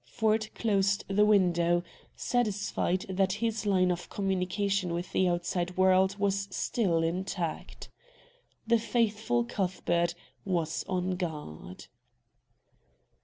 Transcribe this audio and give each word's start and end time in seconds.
Ford 0.07 0.49
closed 0.55 1.05
the 1.07 1.27
window, 1.27 1.83
satisfied 2.15 3.01
that 3.07 3.33
his 3.33 3.67
line 3.67 3.91
of 3.91 4.09
communication 4.09 4.95
with 4.95 5.11
the 5.11 5.27
outside 5.27 5.77
world 5.77 6.17
was 6.17 6.47
still 6.49 7.03
intact. 7.03 7.87
The 8.65 8.79
faithful 8.79 9.43
Cuthbert 9.43 10.15
was 10.43 10.83
on 10.87 11.17
guard. 11.17 11.85